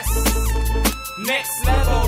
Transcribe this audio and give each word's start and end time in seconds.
Yes, 0.00 0.24
next 1.26 1.66
level. 1.66 2.00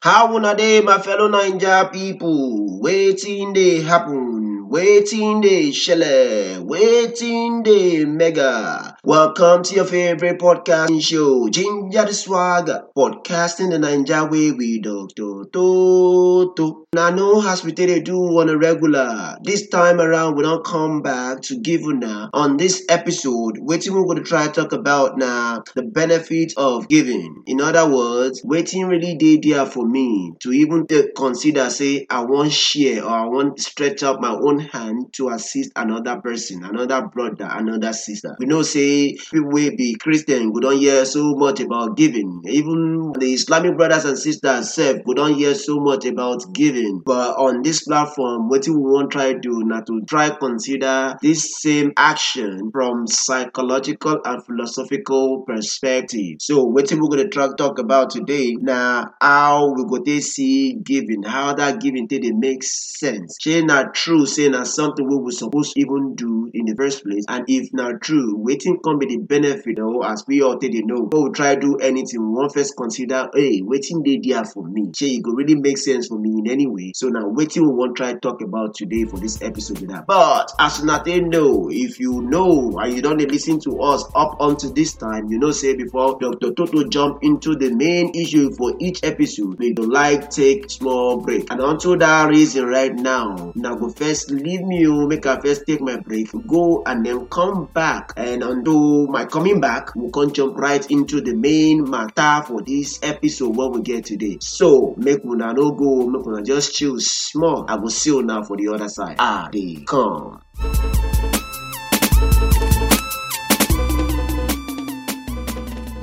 How 0.00 0.34
una 0.34 0.54
dey 0.54 0.80
my 0.80 0.98
fellow 0.98 1.28
Naija 1.28 1.92
people? 1.92 2.80
Waiting 2.80 3.52
day 3.52 3.82
happen? 3.82 4.68
Waiting 4.70 5.42
day 5.42 5.68
shele? 5.68 6.58
Waiting 6.64 7.62
day 7.62 8.04
mega? 8.06 8.96
Welcome 9.04 9.64
to 9.64 9.74
your 9.74 9.84
favorite 9.84 10.38
podcasting 10.38 11.02
show, 11.02 11.48
Ginger 11.48 12.04
the 12.04 12.14
Swagger, 12.14 12.84
podcasting 12.96 13.70
the 13.70 13.78
Naija 13.78 14.30
way 14.30 14.52
with 14.52 14.82
Dr. 14.84 15.50
Toto. 15.52 16.84
Na 16.94 17.10
know 17.10 17.42
as 17.44 17.64
we 17.64 17.72
do 17.72 18.16
on 18.38 18.48
a 18.48 18.56
regular. 18.56 19.38
This 19.42 19.66
time 19.68 20.00
around, 20.00 20.36
we 20.36 20.44
don't 20.44 20.64
come 20.64 21.02
back 21.02 21.40
to 21.42 21.58
give 21.58 21.82
una 21.82 22.30
on 22.32 22.58
this 22.58 22.84
episode 22.88 23.58
wetin 23.58 23.92
we 23.94 24.06
go 24.06 24.14
dey 24.14 24.22
try 24.22 24.46
talk 24.48 24.72
about 24.72 25.16
now 25.18 25.64
the 25.74 25.82
benefit 25.82 26.52
of 26.56 26.86
giving. 26.88 27.42
In 27.46 27.60
other 27.60 27.88
words, 27.90 28.42
waiting 28.44 28.86
really 28.86 29.16
dey 29.16 29.38
there 29.38 29.66
for 29.66 29.84
me 29.84 30.34
to 30.40 30.52
even 30.52 30.86
consider 31.16 31.70
say 31.70 32.06
I 32.08 32.20
want 32.24 32.52
share 32.52 33.02
or 33.04 33.10
I 33.10 33.24
want 33.24 33.58
stretch 33.58 34.02
out 34.04 34.20
my 34.20 34.30
own 34.32 34.60
hand 34.60 35.12
to 35.14 35.30
assist 35.30 35.72
another 35.74 36.20
person, 36.20 36.62
another 36.62 37.02
brother, 37.08 37.48
another 37.50 37.94
sister. 37.94 38.36
We 38.38 38.46
know 38.46 38.62
say 38.62 38.91
people 38.92 39.50
wey 39.50 39.70
be 39.74 39.94
Christian 39.94 40.52
we 40.52 40.60
don't 40.60 40.78
hear 40.78 41.04
so 41.04 41.34
much 41.34 41.60
about 41.60 41.96
giving. 41.96 42.40
Even 42.46 43.12
the 43.18 43.32
Islamic 43.32 43.76
brothers 43.76 44.04
and 44.04 44.18
sisters 44.18 44.78
we 45.06 45.14
don't 45.14 45.34
hear 45.34 45.54
so 45.54 45.80
much 45.80 46.04
about 46.04 46.42
giving. 46.54 47.00
But 47.04 47.36
on 47.36 47.62
this 47.62 47.82
platform, 47.84 48.48
wetin 48.50 48.74
we 48.74 48.90
wan 48.92 49.08
try 49.08 49.32
do 49.34 49.62
na 49.64 49.80
to 49.82 50.00
try 50.08 50.30
consider 50.30 51.16
this 51.22 51.54
same 51.60 51.92
action 51.96 52.70
from 52.72 53.06
psychological 53.06 54.20
and 54.24 54.44
philosophical 54.44 55.42
perspective. 55.46 56.36
So 56.40 56.66
wetin 56.66 57.00
we 57.00 57.08
go 57.08 57.16
dey 57.22 57.28
try 57.28 57.48
talk 57.56 57.78
about 57.78 58.10
today 58.10 58.56
now 58.60 59.06
how 59.20 59.72
we 59.74 59.84
go 59.84 60.02
to 60.04 60.20
see 60.20 60.74
giving, 60.74 61.22
how 61.22 61.54
that 61.54 61.80
giving 61.80 62.08
take 62.08 62.22
dey 62.22 62.32
make 62.32 62.62
sense. 62.62 63.36
Shey 63.40 63.62
na 63.62 63.84
true 63.94 64.26
say 64.26 64.48
na 64.48 64.62
something 64.64 65.06
we 65.06 65.32
suppose 65.32 65.72
even 65.76 66.14
do 66.14 66.50
in 66.54 66.66
the 66.66 66.74
first 66.76 67.04
place? 67.04 67.24
And 67.28 67.44
if 67.48 67.68
not 67.72 68.00
true, 68.02 68.36
wetin 68.46 68.81
come 68.82 68.98
be 68.98 69.06
the 69.06 69.18
benefit 69.18 69.78
or 69.78 70.06
as 70.06 70.24
we 70.26 70.42
all 70.42 70.58
take 70.58 70.72
dey 70.72 70.82
know, 70.82 71.06
before 71.06 71.24
we 71.28 71.30
try 71.32 71.54
do 71.54 71.76
anything, 71.76 72.20
we 72.20 72.34
wan 72.34 72.50
first 72.50 72.74
consider, 72.76 73.28
hey, 73.34 73.62
wetin 73.62 74.02
dey 74.04 74.20
there 74.22 74.44
for 74.44 74.64
me? 74.66 74.90
Shey 74.94 75.06
e 75.06 75.20
go 75.20 75.32
really 75.32 75.54
make 75.54 75.78
sense 75.78 76.08
for 76.08 76.18
me 76.18 76.30
in 76.38 76.50
any 76.50 76.66
way? 76.66 76.92
So 76.94 77.08
na 77.08 77.24
wetin 77.24 77.62
we 77.62 77.72
wan 77.72 77.94
try 77.94 78.14
talk 78.14 78.42
about 78.42 78.74
today 78.74 79.04
for 79.04 79.18
this 79.18 79.40
episode 79.42 79.80
be 79.80 79.86
that. 79.86 80.06
But 80.06 80.52
as 80.58 80.82
una 80.82 81.02
take 81.04 81.24
know, 81.24 81.68
if 81.70 82.00
you 82.00 82.22
know 82.22 82.78
and 82.78 82.94
you 82.94 83.02
don 83.02 83.16
dey 83.18 83.26
lis 83.26 83.46
ten 83.46 83.60
to 83.60 83.80
us 83.80 84.04
up 84.14 84.36
until 84.40 84.72
this 84.72 84.94
time, 84.94 85.28
you 85.30 85.38
know 85.38 85.50
say 85.52 85.74
before 85.74 86.18
Dr. 86.20 86.52
Toto 86.52 86.84
jump 86.88 87.18
into 87.22 87.54
the 87.56 87.74
main 87.74 88.12
issue 88.14 88.50
for 88.54 88.74
each 88.80 89.00
episode, 89.04 89.58
we 89.58 89.72
go 89.72 89.82
like 89.84 90.30
take 90.30 90.70
small 90.70 91.18
break. 91.20 91.50
And 91.50 91.60
unto 91.60 91.96
that 91.98 92.28
reason 92.28 92.66
right 92.66 92.94
now, 92.94 93.52
una 93.56 93.76
go 93.76 93.88
first 93.90 94.30
leave 94.30 94.62
me 94.62 94.86
o 94.86 95.06
make 95.06 95.26
I 95.26 95.40
first 95.40 95.66
take 95.66 95.80
my 95.80 95.96
break, 95.96 96.28
go 96.46 96.82
and 96.86 97.04
then 97.04 97.26
come 97.26 97.66
back. 97.72 98.12
And 98.16 98.42
until 98.72 99.06
my 99.06 99.24
coming 99.24 99.60
back, 99.60 99.94
we 99.94 100.10
come 100.10 100.32
jump 100.32 100.56
right 100.56 100.90
into 100.90 101.20
the 101.20 101.34
main 101.34 101.88
matter 101.88 102.44
for 102.46 102.62
this 102.62 102.98
episode 103.02 103.56
what 103.56 103.72
we 103.72 103.82
get 103.82 104.04
today. 104.04 104.38
So 104.40 104.94
make 104.96 105.24
una 105.24 105.52
no 105.52 105.72
go, 105.72 106.06
make 106.06 106.26
una 106.26 106.42
just 106.42 106.74
chill 106.74 106.96
small. 106.98 107.66
I 107.68 107.76
will 107.76 107.90
see 107.90 108.10
you 108.10 108.22
now 108.22 108.42
for 108.42 108.56
the 108.56 108.68
other 108.68 108.88
side. 108.88 109.16
Ah, 109.18 109.48
they 109.52 109.76
come. 109.86 110.40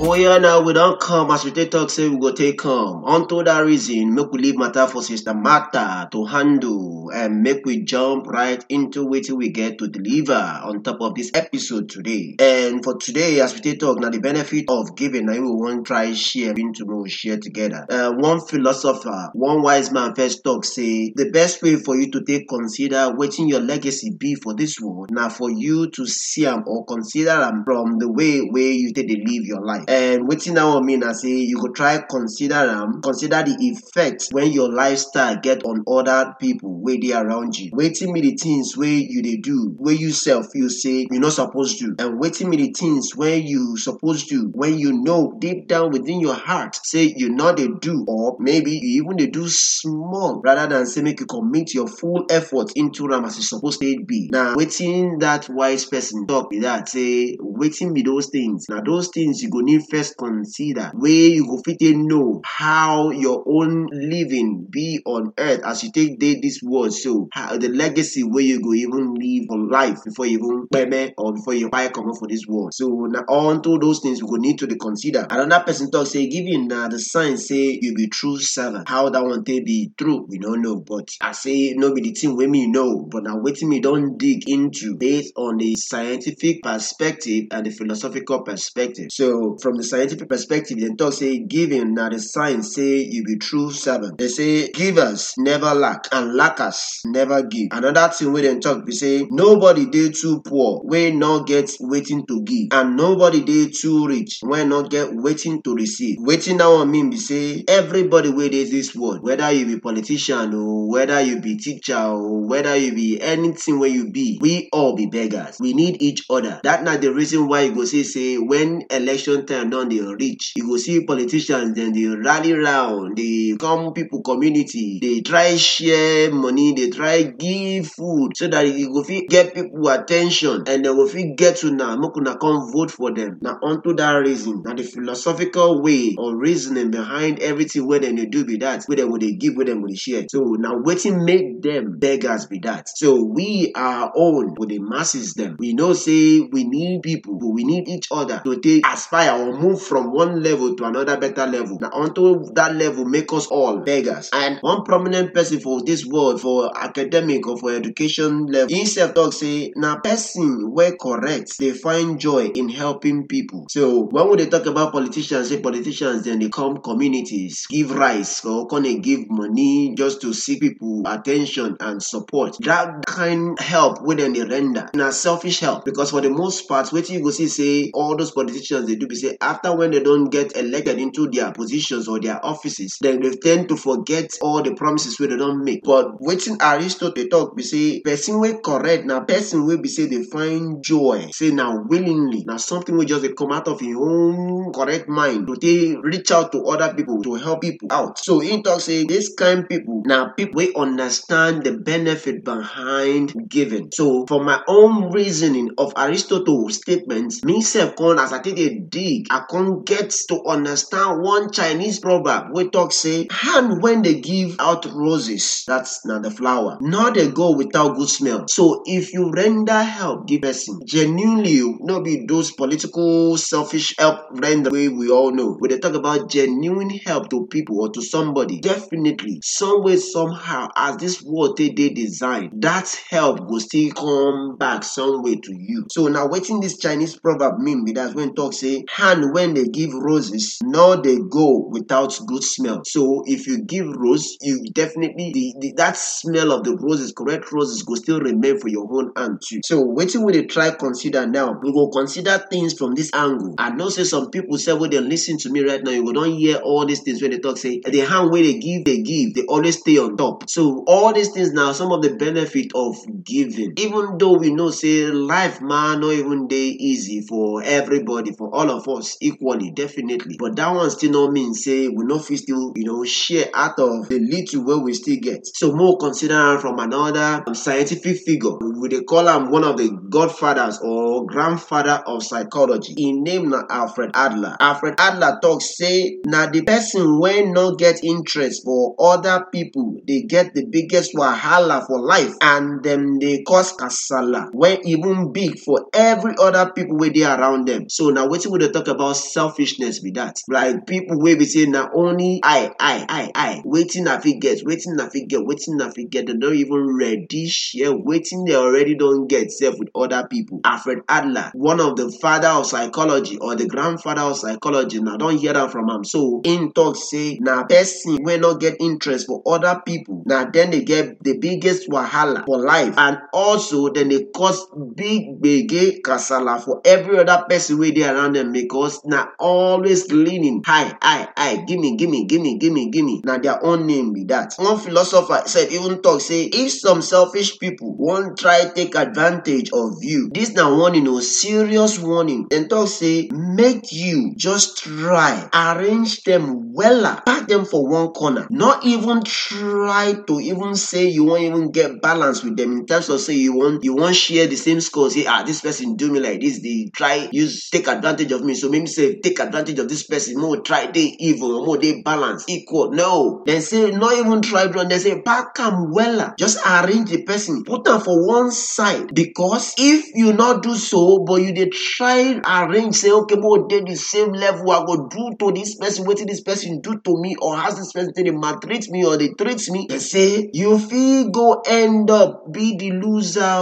Now 0.09 0.61
we 0.61 0.73
don 0.73 0.97
come 0.97 1.29
as 1.29 1.45
we 1.45 1.51
take 1.51 1.69
talk 1.69 1.91
say 1.91 2.09
we 2.09 2.17
go 2.17 2.31
take 2.31 2.57
come. 2.57 3.05
Unto 3.05 3.43
that 3.43 3.59
reason, 3.59 4.15
make 4.15 4.31
we 4.31 4.39
leave 4.39 4.57
matter 4.57 4.87
for 4.87 5.03
Sister 5.03 5.35
Martha 5.35 6.09
to 6.11 6.25
handle 6.25 7.11
and 7.13 7.41
make 7.43 7.63
we 7.63 7.83
jump 7.83 8.25
right 8.25 8.63
into 8.69 9.07
wetin 9.07 9.37
we 9.37 9.49
get 9.51 9.77
to 9.77 9.87
deliver 9.87 10.33
on 10.33 10.81
top 10.81 11.01
of 11.01 11.13
this 11.13 11.29
episode 11.35 11.89
today. 11.89 12.35
And 12.39 12.83
for 12.83 12.97
today, 12.97 13.39
as 13.39 13.53
we 13.53 13.59
take 13.59 13.79
talk, 13.79 13.99
na 13.99 14.09
the 14.09 14.19
benefit 14.19 14.65
of 14.67 14.95
giving 14.95 15.29
im 15.29 15.43
we 15.43 15.51
wan 15.51 15.83
try 15.83 16.13
share 16.13 16.53
into 16.53 16.85
we 16.85 17.09
share 17.09 17.37
together. 17.37 17.85
Uh, 17.89 18.11
one 18.13 18.41
philosopher, 18.41 19.29
one 19.33 19.61
wise 19.61 19.91
man 19.91 20.15
first 20.15 20.43
talk 20.43 20.65
say 20.65 21.13
the 21.15 21.29
best 21.29 21.61
way 21.61 21.75
for 21.75 21.95
you 21.95 22.09
to 22.09 22.23
take 22.23 22.47
consider 22.49 23.13
wetin 23.15 23.47
your 23.47 23.61
legacy 23.61 24.11
be 24.17 24.33
for 24.33 24.55
this 24.55 24.79
world 24.79 25.11
na 25.11 25.29
for 25.29 25.51
you 25.51 25.89
to 25.91 26.07
see 26.07 26.47
am 26.47 26.63
or 26.65 26.83
consider 26.85 27.29
am 27.29 27.63
from 27.63 27.99
the 27.99 28.11
way 28.11 28.39
where 28.39 28.71
you 28.71 28.91
take 28.91 29.07
live 29.07 29.45
your 29.45 29.63
life. 29.63 29.83
And 29.99 30.29
that 30.29 30.63
one 30.65 30.85
mean 30.85 30.99
na 31.01 31.11
say 31.11 31.29
you 31.29 31.59
could 31.59 31.75
try 31.75 32.01
consider 32.09 32.65
them 32.65 33.01
consider 33.01 33.43
the 33.43 33.55
effect 33.59 34.27
when 34.31 34.51
your 34.51 34.71
lifestyle 34.73 35.35
get 35.41 35.63
on 35.65 35.83
other 35.87 36.33
people 36.39 36.79
wey 36.81 36.97
dey 36.97 37.13
around 37.13 37.57
you. 37.57 37.69
Waiting 37.73 38.13
be 38.13 38.21
the 38.21 38.35
things 38.35 38.77
where 38.77 38.87
you 38.87 39.21
dey 39.21 39.37
do 39.37 39.75
wey 39.77 39.93
you 39.93 40.11
sef 40.11 40.47
feel 40.51 40.69
say 40.69 41.07
you're 41.11 41.19
not 41.21 41.33
supposed 41.33 41.79
to 41.79 41.95
and 41.99 42.19
waiting 42.19 42.49
be 42.49 42.57
the 42.57 42.71
things 42.71 43.15
where 43.15 43.35
you 43.35 43.75
supposed 43.77 44.29
to 44.29 44.49
when 44.53 44.77
you 44.79 44.93
know 45.03 45.35
deep 45.39 45.67
down 45.67 45.91
within 45.91 46.19
your 46.21 46.35
heart 46.35 46.77
say 46.83 47.13
you 47.15 47.29
no 47.29 47.53
dey 47.53 47.67
do 47.81 48.05
or 48.07 48.37
maybe 48.39 48.71
you 48.71 49.03
even 49.03 49.17
they 49.17 49.27
do 49.27 49.47
small 49.47 50.41
rather 50.43 50.67
than 50.73 50.85
say 50.85 51.01
make 51.01 51.19
you 51.19 51.25
commit 51.25 51.73
your 51.73 51.87
full 51.87 52.25
effort 52.29 52.71
into 52.75 53.07
them 53.07 53.25
as 53.25 53.37
e 53.37 53.41
supposed 53.41 53.81
to 53.81 54.03
be. 54.05 54.29
Na 54.31 54.55
wetin 54.55 55.19
that 55.19 55.49
wise 55.49 55.85
person 55.85 56.25
talk 56.27 56.49
be 56.49 56.59
that 56.59 56.87
say 56.89 57.35
wetin 57.41 57.93
be 57.93 58.01
those 58.01 58.27
things. 58.27 58.65
Now 58.69 58.81
those 58.81 59.09
things 59.09 59.41
you 59.41 59.49
go 59.49 59.59
need 59.59 59.81
first 59.89 60.17
consider 60.17 60.91
where 60.95 61.11
you 61.11 61.45
go 61.47 61.61
fit 61.65 61.77
know 61.95 62.41
how 62.45 63.09
your 63.11 63.43
own 63.47 63.87
living 63.91 64.67
be 64.69 65.01
on 65.05 65.33
earth 65.37 65.61
as 65.65 65.83
you 65.83 65.91
take 65.91 66.19
dey 66.19 66.39
this 66.41 66.61
world. 66.63 66.93
So 66.93 67.27
how 67.31 67.57
the 67.57 67.69
legacy 67.69 68.23
where 68.23 68.43
you 68.43 68.61
go 68.61 68.73
even 68.73 69.15
live 69.15 69.45
for 69.47 69.57
life 69.57 69.99
before 70.05 70.25
you 70.25 70.37
even 70.39 70.67
kpeme 70.73 71.13
or 71.17 71.33
before 71.33 71.53
you 71.53 71.69
kpai 71.69 71.91
comot 71.93 72.17
for 72.17 72.27
this 72.27 72.45
world. 72.47 72.73
So 72.73 72.87
na 73.09 73.23
unto 73.29 73.79
those 73.79 73.99
things 73.99 74.21
we 74.21 74.29
go 74.29 74.35
need 74.35 74.59
to 74.59 74.67
consider. 74.75 75.25
Another 75.29 75.63
person 75.63 75.91
talk 75.91 76.07
say 76.07 76.27
giving 76.27 76.67
na 76.67 76.87
the 76.87 76.99
sign 76.99 77.37
say 77.37 77.79
you 77.81 77.93
be 77.93 78.07
true 78.07 78.37
servant 78.39 78.87
how 78.87 79.09
that 79.09 79.23
one 79.23 79.43
take 79.43 79.65
be 79.65 79.91
true 79.97 80.25
we 80.29 80.37
don't 80.37 80.61
know. 80.61 80.77
But 80.77 81.09
i 81.21 81.31
say 81.31 81.73
no 81.73 81.93
be 81.93 82.01
the 82.01 82.11
thing 82.11 82.35
me 82.49 82.67
know 82.67 83.05
but 83.11 83.23
now 83.23 83.37
waiting 83.37 83.69
me 83.69 83.79
don't 83.79 84.17
dig 84.17 84.49
into 84.49 84.95
based 84.95 85.33
on 85.35 85.57
the 85.57 85.75
scientific 85.75 86.61
perspective 86.63 87.45
and 87.51 87.65
the 87.65 87.71
philosophical 87.71 88.41
perspective. 88.43 89.07
So 89.11 89.57
from 89.61 89.68
the 89.77 89.83
scientific 89.83 90.27
perspective 90.29 90.77
dem 90.79 90.95
talk 90.97 91.13
say 91.13 91.39
giving 91.39 91.93
na 91.93 92.09
the 92.09 92.19
sign 92.19 92.63
say 92.63 92.97
you 92.97 93.23
be 93.23 93.37
true 93.37 93.71
servant. 93.71 94.17
They 94.17 94.27
say 94.27 94.69
givers 94.71 95.33
never 95.37 95.73
lack 95.73 96.07
and 96.11 96.33
lackers 96.35 97.01
never 97.05 97.43
give. 97.43 97.67
Another 97.71 98.09
thing 98.13 98.33
wey 98.33 98.41
dem 98.43 98.59
talk 98.59 98.85
be 98.85 98.91
say 98.91 99.27
nobody 99.29 99.85
dey 99.85 100.09
too 100.11 100.41
poor 100.45 100.81
wey 100.83 101.11
no 101.11 101.43
get 101.43 101.69
waiting 101.79 102.25
to 102.27 102.41
give 102.43 102.67
and 102.71 102.95
nobody 102.95 103.43
dey 103.43 103.69
too 103.69 104.07
rich 104.07 104.39
wey 104.43 104.65
no 104.65 104.83
get 104.83 105.09
waiting 105.13 105.61
to 105.63 105.75
receive. 105.75 106.17
Waiting 106.19 106.57
now 106.57 106.75
one 106.77 106.91
mean 106.91 107.09
be 107.09 107.17
say 107.17 107.63
everybody 107.67 108.31
dey 108.49 108.63
this 108.69 108.95
world 108.95 109.19
whether 109.21 109.51
you 109.51 109.65
be 109.65 109.79
politician 109.79 110.53
or 110.53 110.89
whether 110.89 111.21
you 111.21 111.39
be 111.39 111.57
teacher 111.57 111.97
or 111.97 112.47
whether 112.47 112.75
you 112.75 112.93
be 112.93 113.21
anything 113.21 113.79
where 113.79 113.89
you 113.89 114.09
be 114.11 114.37
we 114.41 114.69
all 114.71 114.95
be 114.95 115.05
beggars. 115.07 115.57
We 115.59 115.73
need 115.73 116.01
each 116.01 116.25
other. 116.29 116.59
That 116.63 116.83
not 116.83 117.01
the 117.01 117.13
reason 117.13 117.47
why 117.47 117.61
you 117.61 117.75
go 117.75 117.85
see 117.85 118.03
say 118.03 118.37
when 118.37 118.83
election 118.89 119.45
time 119.45 119.58
don 119.69 119.89
dey 119.89 119.99
reach 120.19 120.53
you 120.55 120.67
go 120.67 120.77
see 120.77 121.05
politicians 121.05 121.73
dem 121.75 121.91
dey 121.91 122.05
rally 122.07 122.53
round 122.53 123.15
dey 123.15 123.55
come 123.59 123.91
people 123.93 124.21
community 124.21 124.99
dey 125.01 125.21
try 125.21 125.55
share 125.57 126.31
money 126.31 126.73
dey 126.73 126.89
try 126.89 127.23
give 127.23 127.87
food 127.87 128.31
so 128.35 128.47
that 128.47 128.65
e 128.65 128.85
go 128.87 129.03
fit 129.03 129.27
get 129.29 129.53
people 129.53 129.89
at 129.89 130.07
ten 130.07 130.29
tion 130.29 130.63
and 130.67 130.83
dem 130.83 130.95
go 130.95 131.07
fit 131.07 131.35
get 131.37 131.63
una 131.63 131.97
make 131.97 132.15
una 132.15 132.37
come 132.37 132.71
vote 132.71 132.91
for 132.91 133.11
dem. 133.11 133.37
Na 133.41 133.55
unto 133.63 133.93
that 133.95 134.13
reason. 134.17 134.61
Na 134.65 134.73
the 134.73 134.83
philosophical 134.83 135.81
way 135.81 136.15
or 136.17 136.35
reasoning 136.37 136.91
behind 136.91 137.39
everything 137.39 137.87
wey 137.87 137.99
dem 137.99 138.15
dey 138.15 138.25
do 138.25 138.45
be 138.45 138.57
that 138.57 138.85
wey 138.87 138.95
dem 138.95 139.09
go 139.09 139.17
dey 139.17 139.33
give 139.35 139.55
wey 139.55 139.65
dem 139.65 139.81
go 139.81 139.87
dey 139.87 139.95
share. 139.95 140.23
So 140.29 140.39
na 140.59 140.73
wetin 140.75 141.23
make 141.25 141.61
dem 141.61 141.97
beggars 141.99 142.45
be 142.47 142.59
that. 142.63 142.87
So 142.95 143.23
we 143.23 143.71
our 143.75 144.11
own 144.15 144.55
for 144.55 144.65
the 144.65 144.79
masses 144.79 145.33
dem. 145.33 145.55
We 145.59 145.73
know 145.73 145.93
say 145.93 146.39
we 146.41 146.63
need 146.65 147.01
people 147.03 147.37
we 147.51 147.63
need 147.63 147.87
each 147.87 148.07
other 148.11 148.41
to 148.45 148.59
take 148.59 148.85
aspire 148.87 149.31
move 149.53 149.81
from 149.81 150.11
one 150.11 150.41
level 150.43 150.75
to 150.75 150.83
another 150.85 151.17
better 151.17 151.45
level. 151.45 151.77
Now, 151.79 151.91
unto 151.93 152.45
that 152.53 152.75
level, 152.75 153.05
make 153.05 153.31
us 153.33 153.47
all 153.47 153.79
beggars. 153.79 154.29
And 154.33 154.59
one 154.61 154.83
prominent 154.83 155.33
person 155.33 155.59
for 155.59 155.83
this 155.83 156.05
world, 156.05 156.41
for 156.41 156.71
academic 156.77 157.47
or 157.47 157.57
for 157.57 157.71
education 157.71 158.47
level, 158.47 158.75
himself 158.75 159.13
talk 159.13 159.33
say, 159.33 159.71
now 159.75 159.97
person 159.97 160.71
where 160.71 160.95
correct, 160.95 161.57
they 161.59 161.71
find 161.71 162.19
joy 162.19 162.47
in 162.47 162.69
helping 162.69 163.27
people. 163.27 163.65
So 163.69 164.03
when 164.07 164.29
would 164.29 164.39
they 164.39 164.47
talk 164.47 164.65
about 164.65 164.91
politicians, 164.91 165.49
say 165.49 165.61
politicians, 165.61 166.23
then 166.23 166.39
they 166.39 166.49
come 166.49 166.77
communities, 166.77 167.65
give 167.69 167.91
rice 167.91 168.43
or 168.45 168.67
can 168.67 168.83
they 168.83 168.97
give 168.97 169.29
money 169.29 169.93
just 169.95 170.21
to 170.21 170.33
see 170.33 170.59
people 170.59 171.03
attention 171.05 171.77
and 171.79 172.01
support. 172.01 172.57
That 172.61 173.05
kind 173.05 173.59
help 173.59 174.01
within 174.01 174.33
the 174.33 174.47
render. 174.47 174.89
Now 174.93 175.11
selfish 175.11 175.59
help 175.59 175.85
because 175.85 176.11
for 176.11 176.21
the 176.21 176.29
most 176.29 176.67
part, 176.67 176.91
what 176.91 177.09
you 177.09 177.21
go 177.23 177.31
see 177.31 177.47
say 177.47 177.91
all 177.93 178.15
those 178.15 178.31
politicians 178.31 178.87
they 178.87 178.95
do 178.95 179.07
be 179.07 179.15
say 179.15 179.37
after 179.41 179.75
when 179.75 179.91
they 179.91 180.01
don't 180.01 180.29
get 180.29 180.55
elected 180.57 180.99
into 180.99 181.29
their 181.29 181.51
positions 181.51 182.07
or 182.07 182.19
their 182.19 182.43
offices, 182.45 182.97
then 183.01 183.21
they 183.21 183.31
tend 183.31 183.69
to 183.69 183.77
forget 183.77 184.29
all 184.41 184.61
the 184.61 184.73
promises 184.75 185.19
where 185.19 185.29
they 185.29 185.37
don't 185.37 185.63
make. 185.63 185.81
But 185.83 186.21
waiting 186.21 186.57
Aristotle 186.61 187.25
talk 187.29 187.55
we 187.55 187.63
say 187.63 188.01
person 188.01 188.39
wey 188.39 188.55
correct 188.63 189.05
now 189.05 189.21
person 189.21 189.65
wey 189.65 189.77
be 189.77 189.87
say 189.89 190.05
they 190.07 190.23
find 190.23 190.83
joy 190.83 191.27
say 191.31 191.51
now 191.51 191.83
willingly 191.87 192.43
now 192.45 192.57
something 192.57 192.95
will 192.97 193.05
just 193.05 193.25
come 193.37 193.51
out 193.51 193.67
of 193.67 193.81
your 193.81 194.09
own 194.09 194.58
correct 194.71 195.07
mind 195.07 195.47
to 195.47 195.55
they 195.55 195.95
reach 196.01 196.31
out 196.31 196.51
to 196.51 196.63
other 196.65 196.93
people 196.93 197.21
to 197.23 197.35
help 197.35 197.61
people 197.61 197.87
out. 197.91 198.19
So 198.19 198.39
he 198.39 198.61
talk 198.61 198.81
say 198.81 199.05
this 199.05 199.33
kind 199.33 199.67
people 199.67 200.03
now 200.05 200.33
people 200.35 200.57
wey 200.57 200.73
understand 200.75 201.63
the 201.63 201.77
benefit 201.77 202.43
behind 202.43 203.33
giving. 203.49 203.89
So 203.93 204.25
for 204.27 204.43
my 204.43 204.61
own 204.67 205.11
reasoning 205.11 205.71
of 205.77 205.93
Aristotle 205.95 206.69
statements, 206.69 207.43
me 207.43 207.61
self 207.61 207.95
come 207.95 208.19
as 208.19 208.33
I 208.33 208.39
take 208.39 208.59
a 208.59 208.79
dig, 208.79 209.27
I 209.29 209.43
can't 209.49 209.85
get 209.85 210.11
to 210.29 210.43
understand 210.45 211.21
one 211.21 211.51
Chinese 211.51 211.99
proverb 211.99 212.47
wey 212.51 212.69
talk 212.69 212.91
say 212.91 213.27
hand 213.31 213.81
when 213.81 214.01
they 214.01 214.19
give 214.19 214.55
out 214.59 214.85
roses, 214.85 215.63
that's 215.67 216.05
not 216.05 216.23
the 216.23 216.31
flower, 216.31 216.77
nor 216.81 217.11
they 217.11 217.29
go 217.29 217.55
without 217.55 217.95
good 217.95 218.09
smell. 218.09 218.45
So 218.47 218.81
if 218.85 219.13
you 219.13 219.31
render 219.31 219.81
help 219.81 220.27
give 220.27 220.41
person, 220.41 220.79
genuinely 220.85 221.61
not 221.79 222.03
be 222.03 222.25
those 222.27 222.51
political 222.51 223.37
selfish 223.37 223.95
help 223.97 224.19
render 224.31 224.58
way 224.63 224.87
we 224.89 225.09
all 225.09 225.31
know. 225.31 225.53
When 225.59 225.69
they 225.71 225.79
talk 225.79 225.93
about 225.93 226.29
genuine 226.29 226.89
help 226.89 227.29
to 227.29 227.47
people 227.47 227.81
or 227.81 227.89
to 227.91 228.01
somebody, 228.01 228.59
definitely 228.59 229.39
some 229.43 229.83
way 229.83 229.97
somehow 229.97 230.69
as 230.75 230.97
this 230.97 231.21
world 231.23 231.57
they, 231.57 231.69
dey 231.69 231.89
design, 231.89 232.51
that 232.61 232.89
help 233.09 233.39
will 233.49 233.59
still 233.59 233.91
come 233.91 234.57
back 234.57 234.83
some 234.83 235.23
way 235.23 235.35
to 235.35 235.53
you. 235.57 235.85
So 235.91 236.07
now 236.07 236.27
wetin 236.27 236.61
this 236.61 236.77
Chinese 236.77 237.17
proverb 237.17 237.59
mean 237.59 237.85
be 237.85 237.93
that 237.93 238.15
when 238.15 238.35
talk 238.35 238.53
say 238.53 238.83
hand 238.89 239.33
when 239.33 239.53
they 239.53 239.65
give 239.65 239.91
roses, 239.93 240.57
nor 240.63 240.97
they 241.01 241.17
go 241.29 241.67
without 241.69 242.17
good 242.27 242.43
smell. 242.43 242.81
So 242.85 243.23
if 243.25 243.47
you 243.47 243.63
give 243.63 243.87
rose, 243.87 244.37
you 244.41 244.63
definitely 244.73 245.31
the, 245.33 245.53
the 245.59 245.73
that 245.77 245.97
smell 245.97 246.51
of 246.51 246.63
the 246.63 246.75
roses, 246.75 247.13
correct 247.15 247.51
roses 247.51 247.83
go 247.83 247.95
still 247.95 248.19
remain 248.19 248.59
for 248.59 248.67
your 248.69 248.87
own 248.91 249.11
hand 249.15 249.41
too. 249.47 249.61
So 249.65 249.81
waiting 249.85 250.23
we 250.25 250.33
dey 250.33 250.45
try 250.45 250.71
consider 250.71 251.25
now, 251.27 251.53
we 251.61 251.71
will 251.71 251.89
consider 251.91 252.37
things 252.51 252.73
from 252.73 252.95
this 252.95 253.11
angle. 253.13 253.55
I 253.57 253.69
know 253.71 253.89
say 253.89 254.03
some 254.03 254.29
people 254.29 254.48
say 254.57 254.73
well, 254.73 254.89
they 254.89 254.99
listen 254.99 255.37
to 255.39 255.49
me 255.49 255.61
right 255.61 255.83
now, 255.83 255.91
you 255.91 256.03
go 256.05 256.13
don 256.13 256.31
hear 256.31 256.57
all 256.57 256.85
these 256.85 257.01
things 257.01 257.21
when 257.21 257.31
they 257.31 257.39
talk 257.39 257.57
say 257.57 257.81
the 257.85 257.99
hand 257.99 258.31
wey 258.31 258.41
they 258.43 258.59
give, 258.59 258.85
they 258.85 259.01
give, 259.01 259.33
they 259.33 259.43
always 259.43 259.79
stay 259.79 259.97
on 259.97 260.17
top. 260.17 260.49
So 260.49 260.83
all 260.87 261.13
these 261.13 261.29
things 261.31 261.51
now, 261.51 261.71
some 261.71 261.91
of 261.91 262.01
the 262.01 262.15
benefit 262.15 262.71
of 262.75 262.95
giving. 263.23 263.73
Even 263.77 264.17
though 264.17 264.33
we 264.37 264.53
know 264.53 264.69
say 264.71 265.05
life 265.07 265.61
man 265.61 266.01
not 266.01 266.11
even 266.13 266.47
day 266.47 266.67
easy 266.67 267.21
for 267.21 267.61
everybody, 267.63 268.31
for 268.33 268.53
all 268.53 268.69
of 268.71 268.87
us 268.87 269.17
equally, 269.21 269.71
definitely. 269.71 270.35
But 270.39 270.55
that 270.55 270.73
one 270.73 270.89
still 270.89 271.11
not 271.11 271.31
mean 271.33 271.53
say 271.53 271.87
we 271.87 272.03
no 272.05 272.19
feel 272.19 272.37
still, 272.37 272.73
you 272.75 272.85
know, 272.85 273.03
share 273.03 273.45
out 273.53 273.79
of 273.79 274.09
the 274.09 274.19
little 274.19 274.63
where 274.65 274.77
we 274.77 274.93
still 274.93 275.17
get. 275.21 275.45
So 275.45 275.71
more 275.73 275.97
consider 275.97 276.57
from 276.59 276.79
another 276.79 277.43
um, 277.45 277.53
scientific 277.55 278.17
figure. 278.17 278.57
We 278.61 278.89
dey 278.89 279.03
call 279.03 279.27
am 279.29 279.51
one 279.51 279.63
of 279.63 279.77
the 279.77 279.89
godfathers 280.09 280.79
or 280.81 281.25
grandfather 281.25 282.01
of 282.05 282.23
psychology. 282.23 282.93
Im 282.97 283.23
name 283.23 283.49
na 283.49 283.63
Alfred 283.69 284.11
Adler. 284.13 284.38
Alfred 284.59 284.95
Adler 284.99 285.39
talk 285.41 285.61
say 285.61 286.17
na 286.25 286.47
the 286.49 286.61
person 286.63 287.19
wey 287.19 287.43
no 287.45 287.75
get 287.75 288.03
interest 288.03 288.63
for 288.63 288.95
other 288.99 289.45
people 289.51 289.95
dey 290.05 290.23
get 290.23 290.53
the 290.53 290.65
biggest 290.65 291.13
wahala 291.15 291.85
for 291.85 291.99
life 291.99 292.33
and 292.41 292.81
dem 292.83 293.19
dey 293.19 293.43
cause 293.43 293.73
kasala 293.73 294.47
wey 294.53 294.79
even 294.85 295.31
big 295.31 295.57
for 295.59 295.85
every 295.93 296.33
other 296.39 296.71
people 296.71 296.97
wey 296.97 297.09
dey 297.09 297.23
around 297.23 297.65
dem. 297.65 297.89
So 297.89 298.09
na 298.09 298.27
wetin 298.27 298.51
we 298.51 298.59
dey 298.59 298.71
talk 298.71 298.87
about 298.87 299.15
selfishness 299.17 299.99
be 299.99 300.11
that. 300.11 300.37
Like 300.47 300.85
people 300.87 301.19
wey 301.19 301.35
be 301.35 301.45
say 301.45 301.65
na 301.65 301.87
only 301.93 302.39
I, 302.43 302.71
I, 302.79 303.05
I, 303.09 303.31
I, 303.35 303.61
wetin 303.65 304.07
I 304.07 304.19
fit 304.19 304.39
get, 304.41 304.63
wetin 304.65 304.99
I 304.99 305.09
fit 305.09 305.27
get, 305.27 305.41
wetin 305.41 305.81
I 305.81 305.91
fit 305.91 306.09
get, 306.09 306.27
dem 306.27 306.39
no 306.39 306.51
even 306.51 306.97
ready 306.97 307.47
share 307.47 307.91
wetin 307.91 308.45
they 308.47 308.55
already 308.55 308.95
don 308.95 309.27
get 309.27 309.51
sef 309.51 309.77
with 309.77 309.89
other 309.95 310.27
people. 310.27 310.61
Alfred 310.63 310.99
Adler, 311.07 311.51
one 311.53 311.79
of 311.79 311.95
the 311.95 312.11
father 312.21 312.47
of 312.47 312.65
psychology 312.65 313.37
or 313.37 313.55
the 313.55 313.67
grandfather 313.67 314.21
of 314.29 314.37
psychology, 314.37 315.01
na 315.01 315.17
don 315.17 315.37
hear 315.37 315.55
am 315.57 315.69
from 315.69 315.89
am. 315.89 316.03
So 316.03 316.41
im 316.43 316.71
talk 316.73 316.95
say 316.95 317.37
na 317.41 317.63
person 317.65 318.17
wey 318.21 318.37
no 318.37 318.55
get 318.55 318.77
interest 318.79 319.27
for 319.27 319.41
other 319.45 319.81
people, 319.85 320.18
na 320.29 320.45
dem 320.45 320.69
dey 320.71 320.83
get 320.85 321.17
the 321.23 321.37
biggest 321.37 321.89
wahala 321.89 322.45
for 322.45 322.59
life 322.59 322.93
and 322.97 323.17
also 323.33 323.89
then 323.89 324.09
they 324.09 324.25
cause 324.35 324.65
big 324.95 325.41
gbege 325.41 326.01
kasala 326.05 326.61
for 326.63 326.81
every 326.85 327.17
other 327.17 327.43
person 327.49 327.79
wey 327.79 327.91
dey 327.91 328.07
around 328.07 328.33
dem 328.33 328.51
because 328.53 329.01
now 329.05 329.27
always 329.39 330.11
leaning 330.11 330.61
high, 330.65 330.93
high, 331.01 331.27
high, 331.35 331.63
gimme, 331.65 331.95
gimme, 331.97 332.25
gimme, 332.25 332.57
gimme, 332.59 332.89
gimme. 332.91 333.21
Na 333.25 333.37
their 333.37 333.63
own 333.65 333.87
name 333.87 334.13
be 334.13 334.23
that. 334.25 334.53
One 334.57 334.77
philosopher 334.77 335.41
said 335.45 335.71
even 335.71 336.01
talk 336.01 336.21
say 336.21 336.43
if 336.43 336.71
some 336.71 337.01
selfish 337.01 337.57
people 337.59 337.95
wan 337.97 338.35
try 338.35 338.65
take 338.75 338.95
advantage 338.95 339.69
of 339.73 339.97
you, 340.01 340.29
this 340.33 340.53
na 340.53 340.69
warning 340.75 341.07
o, 341.07 341.19
serious 341.19 341.97
warning. 341.99 342.47
Dem 342.49 342.67
talk 342.67 342.87
say 342.87 343.29
make 343.31 343.91
you 343.91 344.33
just 344.35 344.77
try 344.77 345.49
arrange 345.53 346.23
them 346.23 346.73
wella, 346.73 347.25
pack 347.25 347.47
them 347.47 347.65
for 347.65 347.87
one 347.87 348.09
corner. 348.09 348.47
Not 348.49 348.85
even 348.85 349.23
try 349.23 350.15
to 350.27 350.39
even 350.39 350.75
say 350.75 351.07
you 351.07 351.23
won't 351.25 351.41
even 351.43 351.71
get 351.71 352.01
balance 352.01 352.43
with 352.43 352.57
them. 352.57 352.71
In 352.73 352.85
terms 352.85 353.09
of 353.09 353.19
say 353.19 353.33
you 353.35 353.53
wan 353.57 353.79
you 353.81 353.95
wan 353.95 354.13
share 354.13 354.47
the 354.47 354.55
same 354.55 354.81
score 354.81 355.09
say 355.09 355.25
ah 355.25 355.43
this 355.43 355.61
person 355.61 355.95
do 355.95 356.11
me 356.11 356.19
like 356.19 356.39
this 356.41 356.61
They 356.61 356.89
try 356.93 357.29
use 357.31 357.69
take 357.69 357.87
advantage 357.87 358.31
of 358.31 358.43
me. 358.43 358.53
So 358.55 358.69
maybe 358.69 358.87
say 358.87 359.19
take 359.19 359.39
advantage 359.39 359.79
of 359.79 359.89
this 359.89 360.03
person 360.03 360.39
More 360.39 360.61
try 360.61 360.87
dey 360.87 361.15
even 361.19 361.51
or 361.51 361.65
make 361.77 361.81
we 361.81 362.01
balance 362.03 362.45
equal. 362.47 362.91
No. 362.91 363.43
Dem 363.45 363.61
say 363.61 363.91
not 363.91 364.13
even 364.13 364.41
try 364.41 364.67
do 364.67 364.83
They 364.85 364.97
say 364.99 365.21
pack 365.21 365.59
am 365.59 365.91
wella. 365.93 366.33
Just 366.37 366.59
arrange 366.65 367.09
the 367.09 367.23
person. 367.23 367.63
Put 367.63 367.87
am 367.87 368.01
for 368.01 368.27
one 368.27 368.51
side. 368.51 369.13
Because 369.13 369.73
if 369.77 370.05
you 370.15 370.33
not 370.33 370.63
do 370.63 370.75
so 370.75 371.23
but 371.25 371.41
you 371.41 371.53
dey 371.53 371.69
try 371.69 372.39
arrange 372.45 372.95
say 372.95 373.11
okay 373.11 373.35
more 373.35 373.67
dey 373.67 373.81
the 373.81 373.95
same 373.95 374.31
level 374.33 374.71
I 374.71 374.85
go 374.85 375.07
do 375.07 375.35
to 375.39 375.51
this 375.51 375.75
person 375.75 376.05
wetin 376.05 376.27
this 376.27 376.41
person 376.41 376.81
do 376.81 376.99
to 376.99 377.21
me 377.21 377.35
or 377.41 377.55
has 377.57 377.77
this 377.77 377.91
person 377.93 378.13
dey 378.15 378.31
maltreat 378.31 378.89
me 378.89 379.05
or 379.05 379.17
they 379.17 379.29
treat 379.29 379.69
me 379.69 379.87
say 379.99 380.49
you 380.53 380.79
fit 380.79 381.31
go 381.31 381.61
end 381.67 382.09
up 382.09 382.51
be 382.51 382.77
the 382.77 382.91
loser 382.91 383.59